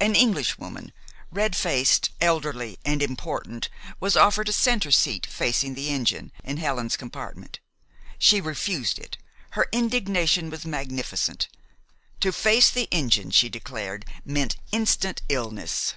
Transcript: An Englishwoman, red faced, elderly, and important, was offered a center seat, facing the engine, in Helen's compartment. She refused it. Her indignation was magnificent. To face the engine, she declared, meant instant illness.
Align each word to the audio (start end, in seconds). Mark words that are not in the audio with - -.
An 0.00 0.14
Englishwoman, 0.16 0.94
red 1.30 1.54
faced, 1.54 2.08
elderly, 2.22 2.78
and 2.86 3.02
important, 3.02 3.68
was 4.00 4.16
offered 4.16 4.48
a 4.48 4.50
center 4.50 4.90
seat, 4.90 5.26
facing 5.26 5.74
the 5.74 5.90
engine, 5.90 6.32
in 6.42 6.56
Helen's 6.56 6.96
compartment. 6.96 7.60
She 8.18 8.40
refused 8.40 8.98
it. 8.98 9.18
Her 9.50 9.66
indignation 9.70 10.48
was 10.48 10.64
magnificent. 10.64 11.48
To 12.20 12.32
face 12.32 12.70
the 12.70 12.88
engine, 12.90 13.30
she 13.30 13.50
declared, 13.50 14.06
meant 14.24 14.56
instant 14.72 15.20
illness. 15.28 15.96